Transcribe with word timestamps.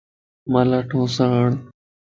مان 0.51 0.65
لاڻھونس 0.71 1.15
آڻ 1.27 1.49